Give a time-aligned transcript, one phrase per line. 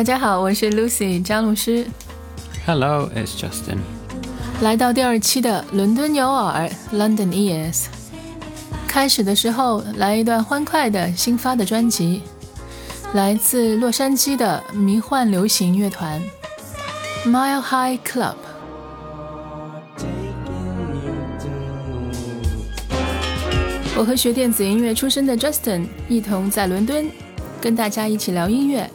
[0.00, 1.86] 大家好，我是 Lucy 张老师。
[2.64, 3.76] Hello, it's Justin.
[4.62, 7.84] 来到第二期的伦敦有耳 London Ears。
[8.88, 12.22] 开始的时候来一段欢快的新发的专辑，
[13.12, 16.18] 来自洛杉矶的迷幻流行乐团
[17.26, 18.36] Mile High Club。
[23.98, 27.06] 我和学电子音乐出身的 Justin 一同在伦敦
[27.60, 28.90] 跟大家一起聊音乐。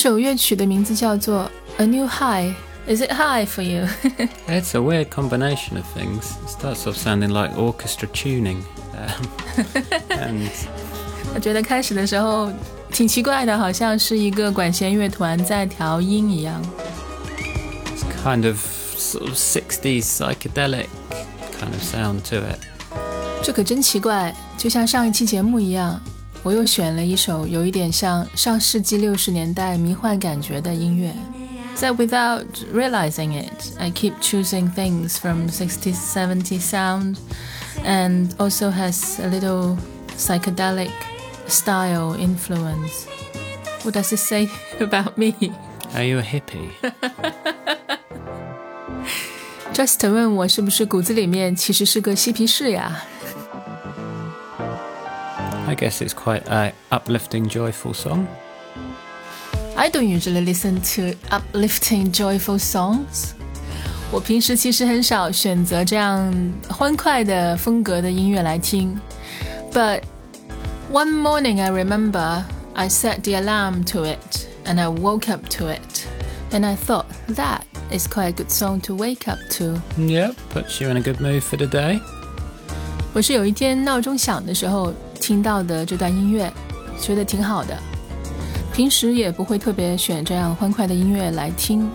[0.00, 1.50] 首乐曲的名字叫做《
[1.82, 3.88] A New High》。Is it high for you?
[4.46, 6.36] it's a weird combination of things.
[6.44, 8.62] It starts off sounding like orchestra tuning.
[8.94, 9.26] Um,
[10.10, 10.48] and
[11.34, 12.52] 我觉得开始的时候
[12.92, 16.62] 挺奇怪的，好像是一个管弦乐团在调音一样。
[17.86, 18.56] It's kind of
[18.96, 20.86] sort of 60s psychedelic
[21.58, 22.60] kind of sound to it.
[23.42, 26.00] 这可真奇怪，就像上一期节目一样。
[26.42, 31.12] 我又选了一首有一点像上世纪六十年代迷幻感觉的音乐。
[31.74, 37.16] So without realizing it, I keep choosing things from 60s, 70s sound,
[37.84, 39.76] and also has a little
[40.16, 40.90] psychedelic
[41.48, 43.06] style influence.
[43.82, 44.48] What does it say
[44.80, 45.34] about me?
[45.94, 46.70] Are you a hippie?
[49.74, 53.02] Just 问我是不是骨子里面其实是个嬉皮士呀？
[53.19, 53.19] I
[55.80, 58.26] guess it's quite a uplifting, joyful song.
[59.76, 63.34] I don't usually listen to uplifting, joyful songs.
[64.10, 66.32] 我平时其实很少选择这样
[66.68, 68.98] 欢快的风格的音乐来听。
[69.72, 70.02] But
[70.90, 72.44] one morning I remember
[72.74, 76.06] I set the alarm to it and I woke up to it
[76.52, 79.80] and I thought that is quite a good song to wake up to.
[79.98, 82.00] Yep, puts you in a good mood for the day.
[83.12, 86.51] 我是有一天闹钟响的时候 听到的这段音乐，
[86.99, 87.77] 觉得挺好的。
[88.73, 91.87] 平时也不会特别选这样欢快的音乐来听，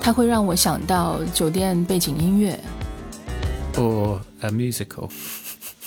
[0.00, 2.60] 它会让我想到酒店背景音乐。
[3.74, 5.08] Or a musical。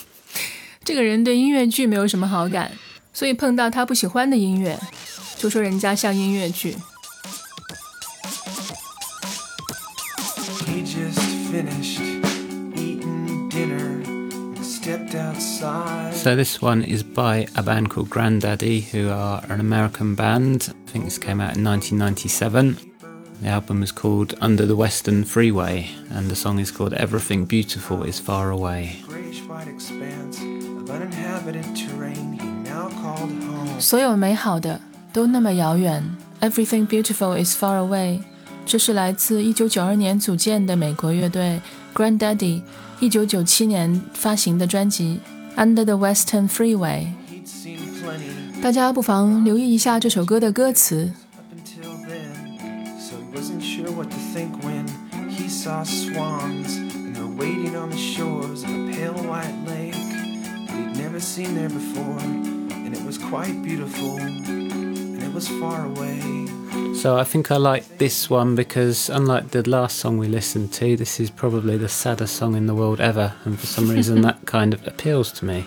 [0.83, 2.71] 这个人对音乐剧没有什么好感，
[3.13, 4.79] 所以碰到他不喜欢的音乐，
[5.37, 6.75] 就说人家像音乐剧。
[10.65, 11.19] He just
[11.51, 11.99] finished.
[16.12, 20.72] So this one is by a band called Grandaddy, who are an American band.
[20.86, 22.76] I think this came out in 1997.
[23.42, 28.02] The album is called Under the Western Freeway, and the song is called Everything Beautiful
[28.04, 28.96] Is Far Away.
[33.78, 34.80] 所有美好的
[35.12, 36.02] 都那么遥远，
[36.40, 38.22] Everything Beautiful Is Far Away。
[38.71, 41.59] 这是来自1992年组建的美国乐队
[41.93, 42.61] Grandaddy
[43.01, 45.19] 1997年发行的专辑
[45.61, 47.07] 《Under the Western Freeway》。
[48.63, 51.11] 大家不妨留意一下这首歌的歌词。
[57.37, 63.03] waiting on the shores of a pale white lake he'd never seen there before, and it
[63.03, 66.60] was quite beautiful, and it was far away.
[66.94, 70.96] So I think I like this one because, unlike the last song we listened to,
[70.96, 74.44] this is probably the saddest song in the world ever, and for some reason that
[74.46, 75.66] kind of appeals to me.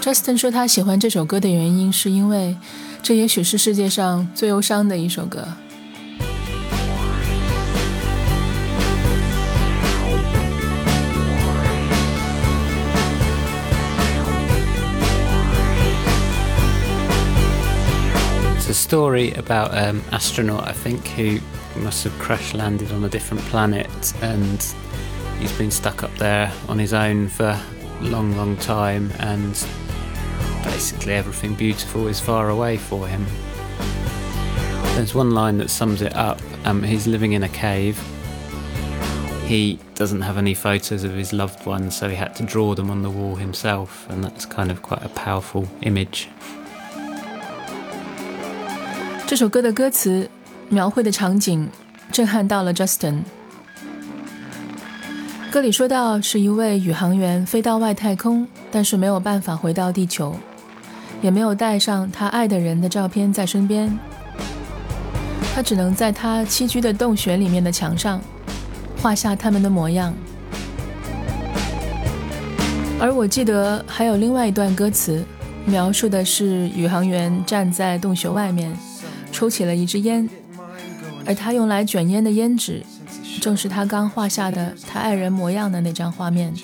[0.00, 2.56] Justin 说他喜欢这首歌的原因是因为
[3.02, 5.46] 这也许是世界上最忧伤的一首歌。
[18.75, 21.39] Story about an um, astronaut, I think, who
[21.79, 24.61] must have crash landed on a different planet and
[25.39, 29.53] he's been stuck up there on his own for a long, long time, and
[30.63, 33.25] basically everything beautiful is far away for him.
[34.95, 36.41] There's one line that sums it up.
[36.65, 38.01] Um, he's living in a cave.
[39.45, 42.89] He doesn't have any photos of his loved ones, so he had to draw them
[42.89, 46.29] on the wall himself, and that's kind of quite a powerful image.
[49.27, 50.29] 这首歌的歌词
[50.69, 51.67] 描绘的场景
[52.11, 53.21] 震撼到了 Justin。
[55.49, 60.35] 歌里说到，是一位宇航员飞到外太空，但是没有办法回到地球，
[61.23, 63.97] 也没有带上他爱的人的照片在身边，
[65.55, 68.21] 他只能在他栖居的洞穴里面的墙上
[69.01, 70.13] 画下他们的模样。
[72.99, 75.25] 而我记得还有另外一段歌词，
[75.65, 78.71] 描述的是宇航员站在洞穴外面。
[79.34, 80.28] 抽起了一支烟，
[81.26, 82.82] 而他用来卷烟的烟纸
[83.40, 86.54] 正是他刚画下的他爱人模样的那张画面。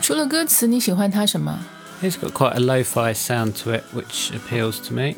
[0.00, 1.58] 除了歌词，你喜欢他什么？
[2.00, 5.16] He's got quite a lo-fi sound to it, which appeals to me.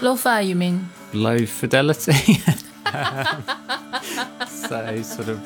[0.00, 0.88] Lo-fi, you mean?
[1.12, 2.40] Low fidelity.
[4.48, 5.38] so sort of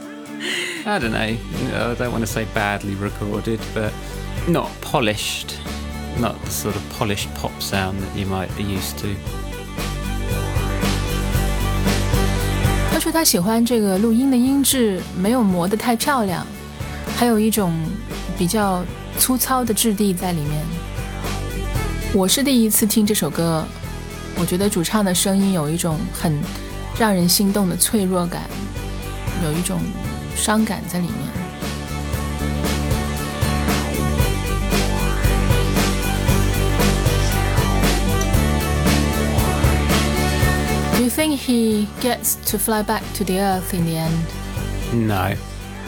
[0.84, 1.18] I don't know.
[1.18, 3.92] I don't want to say badly recorded, but
[4.48, 5.54] not polished.
[6.18, 9.08] Not the sort of polished pop sound that you might be used to.
[12.90, 16.46] 他说他喜欢这个录音的音质没有磨得太漂亮，
[17.18, 17.74] 还有一种
[18.38, 18.82] 比较
[19.18, 20.64] 粗糙的质地在里面。
[22.14, 23.62] 我是第一次听这首歌，
[24.38, 26.40] 我觉得主唱的声音有一种很
[26.98, 28.42] 让人心动的脆弱感，
[29.44, 29.80] 有一种
[30.36, 31.16] 伤感在里面。
[40.96, 44.24] Do you think he gets to fly back to the earth in the end?
[44.92, 45.36] No.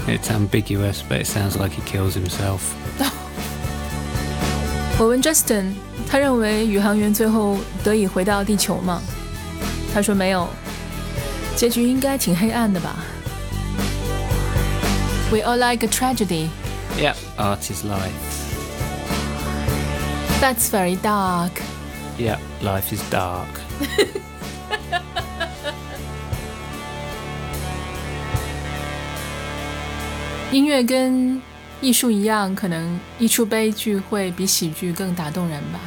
[0.06, 2.60] It's ambiguous, but it sounds like he kills himself.
[4.98, 5.74] 我问 Justin，
[6.08, 9.02] 他认为宇航员最后得以回到地球吗？
[9.92, 10.48] 他说没有，
[11.55, 12.95] 结局应该挺黑暗的吧。
[15.31, 16.49] We all like a tragedy.
[16.97, 18.11] Yeah, art is life.
[20.41, 21.51] That's very dark.
[22.19, 23.47] Yeah, life is dark.
[30.51, 31.41] 音乐跟
[31.81, 35.79] 艺术一样，可能一出悲剧会比喜剧更打动人吧。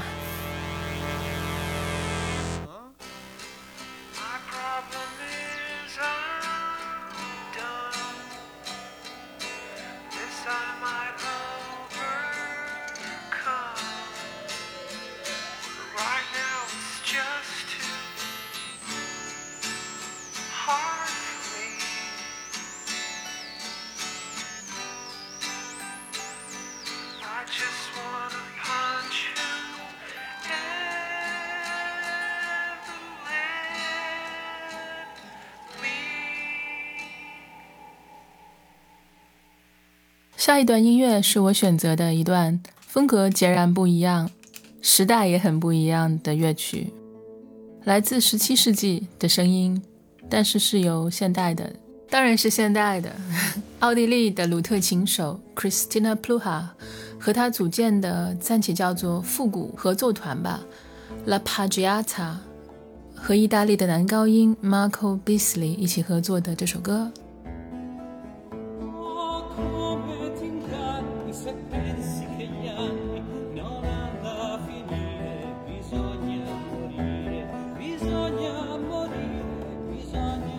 [40.46, 44.30] 下一段音乐是我选择的一段风格截然不一样、
[44.80, 46.92] 时代也很不一样的乐曲，
[47.82, 49.82] 来自十七世纪的声音，
[50.30, 51.72] 但是是由现代的，
[52.08, 53.10] 当然是现代的，
[53.80, 56.62] 奥地利的鲁特琴手 Christina Pluha
[57.18, 60.60] 和他组建的暂且叫做复古合作团吧
[61.24, 62.36] ，La Pagliata
[63.16, 67.10] 和意大利的男高音 Marco Bisley 一起合作的这首歌。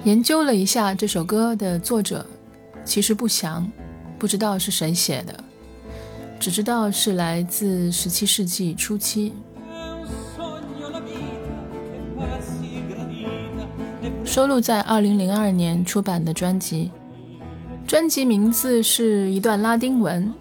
[0.07, 2.25] 研究了一下这首歌的作者，
[2.85, 3.69] 其实不详，
[4.17, 5.37] 不知道是谁写的，
[6.39, 9.33] 只知道是来自十七世纪初期，
[14.23, 16.89] 收录在二零零二年出版的专辑。
[17.85, 20.33] 专辑名字是一段拉丁文，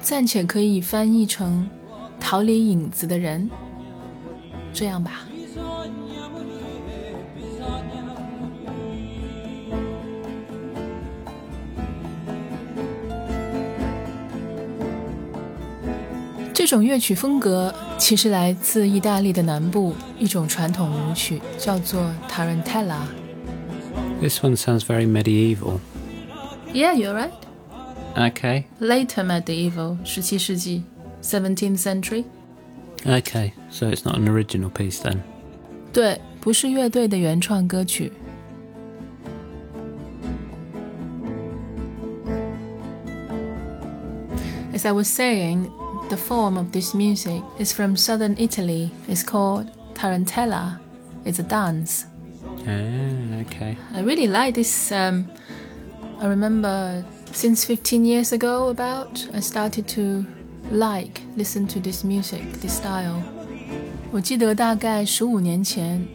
[0.00, 1.68] 暂且可以翻译成
[2.18, 3.50] “逃离影子的人”，
[4.72, 5.27] 这样吧。
[16.67, 25.79] 种乐曲风格其实来自意大利的南部一种传统舞曲，叫做 tarantella。This one sounds very medieval.
[26.73, 27.31] Yeah, you're right.
[28.15, 28.63] Okay.
[28.79, 30.83] Later medieval, 十七世纪，
[31.21, 32.25] seventeenth century.
[33.05, 35.19] Okay, so it's not an original piece then.
[35.91, 38.11] 对，不是乐队的原创歌曲。
[44.73, 45.69] As I was saying,
[46.09, 48.91] the form of this music is from southern Italy.
[49.07, 50.79] It's called tarantella.
[51.25, 52.05] It's a dance.
[52.67, 53.77] Ah, okay.
[53.93, 54.91] I really like this.
[54.91, 55.25] Um,
[56.21, 60.25] I remember since 15 years ago, about I started to
[60.71, 63.21] like listen to this music, this style.
[64.11, 66.05] 我记得大概十五年前，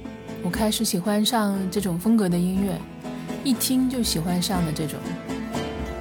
[0.44, 2.78] 我开始喜欢上这种风格的音乐，
[3.42, 4.98] 一听就喜欢上的这种。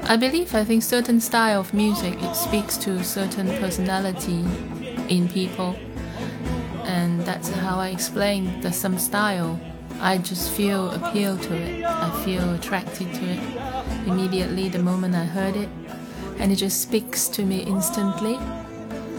[0.04, 4.44] I believe I think certain style of music it speaks to certain personality
[5.08, 5.76] in people
[6.84, 9.60] and that's how I explain that some style
[10.00, 11.84] I just feel appeal to it.
[11.84, 13.40] I feel attracted to it
[14.06, 15.68] immediately the moment I heard it.
[16.38, 18.36] and it just speaks to me instantly.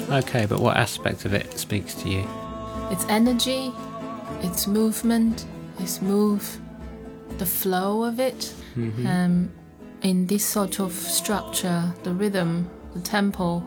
[0.10, 2.28] Okay, but what aspect of it speaks to you?
[2.92, 3.72] Its energy,
[4.42, 5.46] its movement,
[5.80, 6.60] its move,
[7.38, 8.54] the flow of it.
[8.76, 9.08] Mm-hmm.
[9.08, 9.52] Um,
[10.03, 13.63] in this sort of structure, the rhythm, the tempo,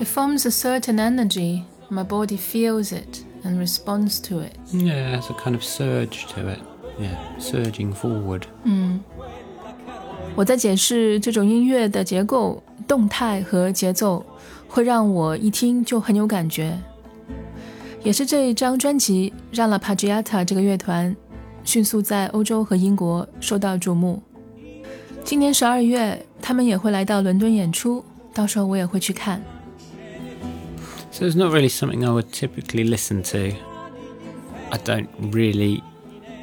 [0.00, 1.64] it forms a certain energy.
[1.90, 4.56] My body feels it and responds to it.
[4.72, 6.60] Yeah, there's a kind of surge to it.
[6.98, 8.42] Yeah, surging forward.
[8.64, 9.00] 嗯，
[10.34, 14.24] 我在解释这种音乐的结构、动态和节奏，
[14.68, 16.78] 会让我一听就很有感觉。
[18.02, 21.16] 也是这一张专辑让 La Pagiata 这个乐团
[21.64, 24.22] 迅速在欧洲和英国受到瞩目。
[25.28, 28.04] 今年十二月，他们也会来到伦敦演出，
[28.34, 29.42] 到时候我也会去看。
[31.10, 33.56] So it's not really something I would typically listen to.
[34.70, 35.82] I don't really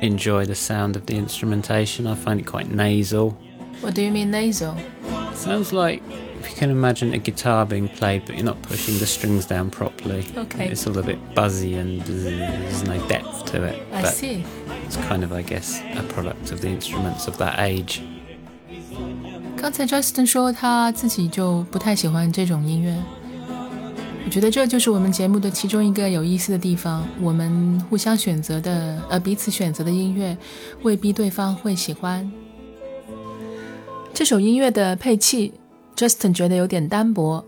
[0.01, 2.07] enjoy the sound of the instrumentation.
[2.07, 3.33] I find it quite nasal.
[3.81, 4.75] What do you mean nasal?
[5.31, 6.01] It sounds like
[6.39, 9.69] if you can imagine a guitar being played, but you're not pushing the strings down
[9.69, 10.25] properly.
[10.37, 10.69] Okay.
[10.69, 13.83] It's all a bit buzzy and there's no depth to it.
[13.91, 14.43] I but see.
[14.85, 18.01] it's kind of, I guess, a product of the instruments of that age.
[19.56, 22.94] 刚才 Justin 说他自己就不太喜欢这种音乐，
[24.24, 27.06] 我觉得这就是我们节目的其中一个有意思的地方。
[27.20, 30.36] 我们互相选择的，呃，彼此选择的音乐，
[30.82, 32.30] 未必对方会喜欢。
[34.14, 35.52] 这首音乐的配器
[35.96, 37.44] ，Justin 觉得有点单薄。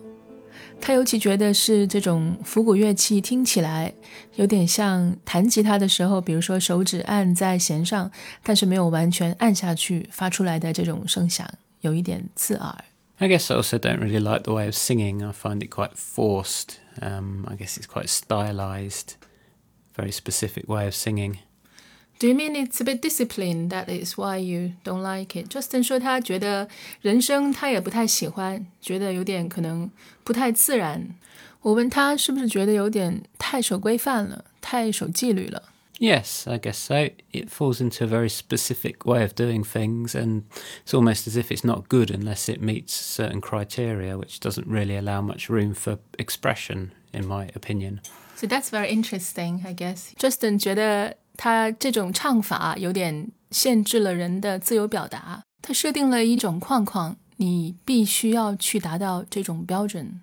[0.81, 3.93] 他尤其觉得是这种复古乐器听起来
[4.37, 8.11] 有点像弹吉他的时候，比如说手指按在弦上，
[8.43, 11.49] 但是没有完全按下去发出来的这种声响。
[11.82, 12.84] 有一点刺耳。
[13.18, 15.24] I guess I also don't really like the way of singing.
[15.24, 16.78] I find it quite forced.
[17.00, 19.16] Um, I guess it's quite stylized,
[19.96, 21.38] very specific way of singing.
[22.20, 23.70] Do you mean it's a bit disciplined?
[23.70, 25.50] That is why you don't like it.
[25.50, 26.70] Justin 说他觉得
[27.02, 29.90] 人声他也不太喜欢，觉得有点可能
[30.24, 31.16] 不太自然。
[31.62, 35.64] 我问他是不是觉得有点太守规范了，太守纪律了。
[36.00, 37.10] Yes, I guess so.
[37.32, 40.44] It falls into a very specific way of doing things, and
[40.84, 44.98] it's almost as if it's not good unless it meets certain criteria, which doesn't really
[44.98, 48.02] allow much room for expression, in my opinion.
[48.36, 50.12] So that's very interesting, I guess.
[50.18, 60.22] Justin 觉得他这种唱法有点限制了人的自由表达，他设定了一种框框，你必须要去达到这种标准。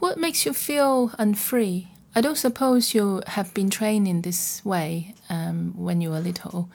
[0.00, 1.84] What makes you feel unfree?
[2.15, 6.69] I don't suppose you have been trained in this way um, when you were little.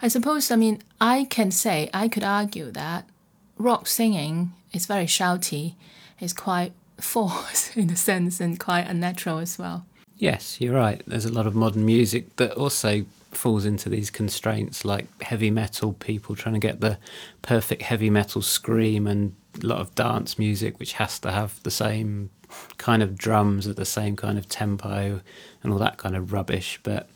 [0.00, 3.08] I suppose, I mean, I can say, I could argue that
[3.56, 5.74] rock singing is very shouty,
[6.18, 9.86] it's quite forced in a sense and quite unnatural as well.
[10.16, 11.02] Yes, you're right.
[11.06, 15.94] There's a lot of modern music that also falls into these constraints, like heavy metal,
[15.94, 16.98] people trying to get the
[17.40, 21.71] perfect heavy metal scream, and a lot of dance music, which has to have the
[21.71, 22.29] same
[22.77, 25.21] kind of drums at the same kind of tempo
[25.63, 26.79] and all that kind of rubbish.
[26.83, 27.07] But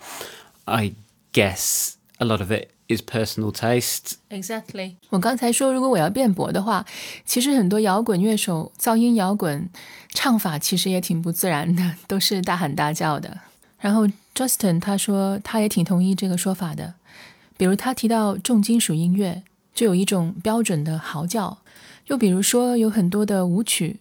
[0.65, 0.93] I
[1.33, 4.17] guess a lot of it is personal taste.
[4.29, 4.95] Exactly.
[5.09, 6.85] 我刚才说，如果我要辩驳的话，
[7.25, 9.69] 其实很多摇滚乐手噪音摇滚
[10.09, 13.39] 唱法其实也挺不自然的，都是大喊大叫的。
[13.79, 16.95] 然后 Justin 他说他也挺同意这个说法的，
[17.57, 19.43] 比如他提到重金属音乐
[19.73, 21.59] 就有一种标准的嚎叫，
[22.07, 23.99] 又比如说有很多的舞曲，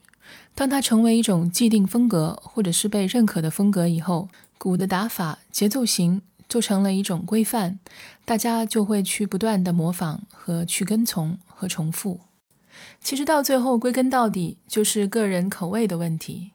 [0.55, 4.29] 当它成为一种既定风格或者是被认可的风格以后，
[4.59, 7.79] 鼓的打法、节奏型就成了一种规范，
[8.25, 12.21] 大家就会去不断的模仿和去跟从和重复。
[13.01, 16.53] 其实到最后归根到底就是个人口味的问题。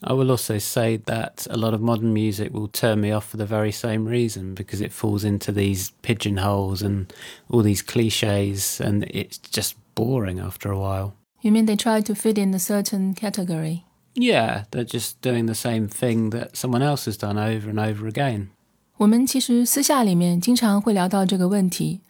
[0.00, 3.36] I will also say that a lot of modern music will turn me off for
[3.36, 7.06] the very same reason because it falls into these pigeonholes and
[7.48, 11.12] all these cliches, and it's just boring after a while.
[11.40, 13.84] You mean they try to fit in a certain category?
[14.14, 18.10] Yeah, they're just doing the same thing that someone else has done over and over
[18.10, 18.48] again.
[18.96, 22.00] 我们其实私下里面经常会聊到这个问题，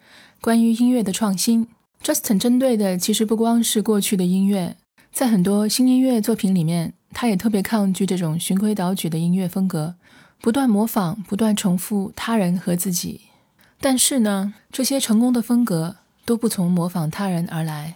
[0.40, 1.68] 关于音乐的创新。
[2.02, 4.76] Justin 针对的其实不光是过去的音乐，
[5.12, 9.96] 在很多新音乐作品里面，他也特别抗拒这种循规蹈矩的音乐风格，
[10.40, 13.22] 不断模仿、不断重复他人和自己。
[13.80, 17.94] 但是呢，这些成功的风格 都不从模仿他人而来。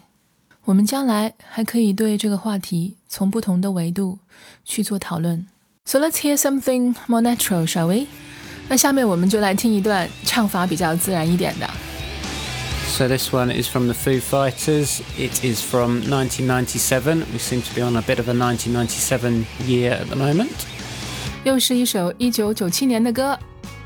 [0.64, 4.19] 我们将来还可以对这个话题从不同的维度
[4.64, 5.47] 去做讨论。
[5.85, 8.07] So let's hear something more natural, shall we?
[8.69, 11.69] 那下面我们就来听一段唱法比较自然一点的。
[12.87, 15.00] So this one is from the Foo Fighters.
[15.19, 17.25] It is from 1997.
[17.33, 20.50] We seem to be on a bit of a 1997 year at the moment.
[21.43, 23.38] 又是一首一九九七年的歌。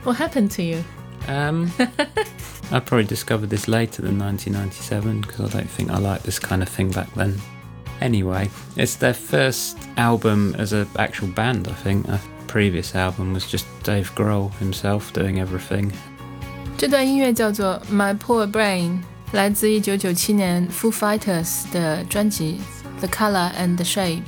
[0.05, 0.83] What happened to you?
[1.29, 1.69] Um,
[2.71, 6.63] I probably discovered this later than 1997 because I don't think I liked this kind
[6.63, 7.41] of thing back then.
[8.01, 12.09] Anyway, it's their first album as an actual band, I think.
[12.09, 15.93] A previous album was just Dave Grohl himself doing everything.
[16.77, 19.01] 这段音乐叫做《My Poor Brain》，
[19.33, 22.61] 来自1997年 Foo Fighters 的专辑《
[23.01, 24.23] The Color and the Shape》，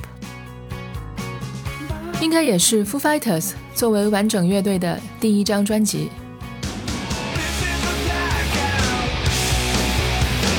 [2.21, 6.09] 应该也是 Foo Fighters 作为完整乐队的第一张专辑。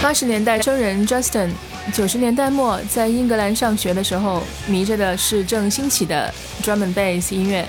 [0.04, 1.50] 八十年代生人 Justin，
[1.92, 7.66] 九十年代末在英格兰上学的时候，迷着的是正兴起的 drum and bass 音乐。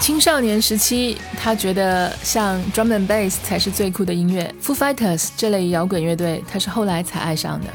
[0.00, 4.52] 青少年时期，他觉得像 drum and bass 才是最酷的音乐。
[4.62, 7.66] Foo Fighters 这类摇滚乐队，他是后来才爱上的。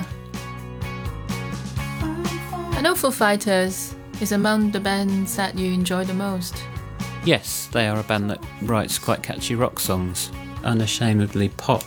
[2.75, 6.53] I know Foo Fighters is among the bands that you enjoy the most.
[7.25, 10.29] Yes, they are a band that writes quite catchy rock songs,
[10.63, 11.83] unashamedly pop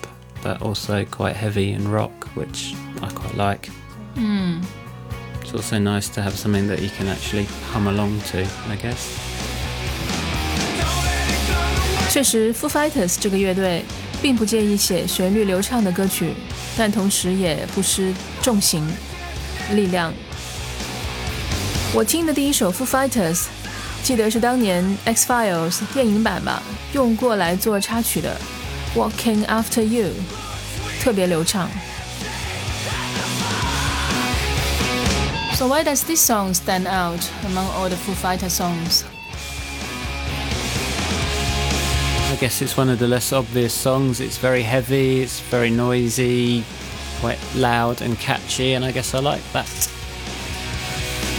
[0.46, 3.70] but also quite heavy and rock, which I quite like.
[4.16, 4.62] Mm.
[5.42, 8.38] It's also nice to have something that you can actually hum along to,
[8.68, 9.08] I guess.
[12.10, 13.84] 确实，Foo Fighters 这个乐队
[14.20, 16.34] 并不介意写旋律流畅的歌曲，
[16.76, 18.12] 但同时也不失
[18.42, 18.86] 重型
[19.72, 20.12] 力量。
[21.94, 23.46] 我听的第一首 Foo Fighters，
[24.02, 26.62] 记得是当年 X Files 电影版吧，
[26.92, 28.36] 用过来做插曲的。
[28.96, 30.12] Walking After You，
[31.02, 31.68] 特别流畅。
[35.54, 39.04] So why does this song stand out among all the Foo Fighter songs?
[42.32, 44.20] I guess it's one of the less obvious songs.
[44.20, 46.64] It's very heavy, it's very noisy,
[47.20, 49.68] quite loud and catchy, and I guess I like that.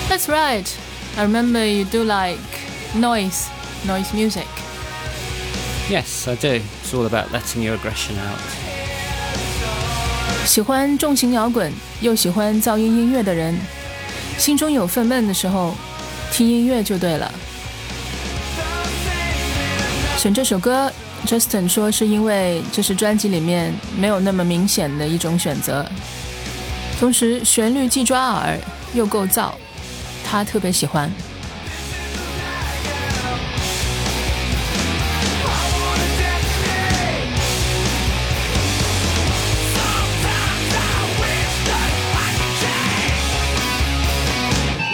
[0.07, 0.79] That's right.
[1.17, 2.39] I remember you do like
[2.95, 3.49] noise,
[3.85, 4.47] noise music.
[5.89, 6.61] Yes, I do.
[6.88, 8.38] It's all about letting your aggression out.
[10.46, 11.70] 喜欢重型摇滚
[12.00, 13.54] 又喜欢噪音音乐的人，
[14.38, 15.74] 心中有愤懑的时候，
[16.32, 17.30] 听音乐就对了。
[20.16, 20.90] 选这首歌
[21.26, 25.86] ，Justin 说是因为这是专辑里面没有那么明显的一种选择，
[26.98, 28.58] 同时旋律既抓耳
[28.94, 29.50] 又够燥，
[30.24, 31.12] 他特别喜欢。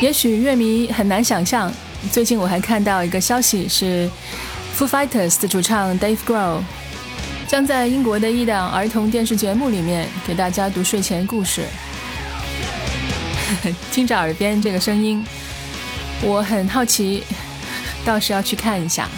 [0.05, 1.73] 也许乐迷很难想象，
[2.13, 4.07] 最近我还看到一个消息是
[4.77, 6.61] ，Foo Fighters 的主唱 Dave Grohl
[7.49, 11.63] 将在英国的一档儿童电视节目里面给大家读睡前故事。
[13.91, 15.25] 听着耳边这个声音，
[16.21, 17.25] 我很好奇，
[18.05, 19.09] 倒是要去看一下。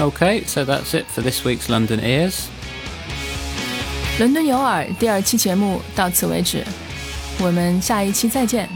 [0.00, 2.48] Okay, so that's it for this week's London Ears.
[4.18, 6.64] 伦敦有耳第二期节目到此为止，
[7.38, 8.68] 我们下一期再见。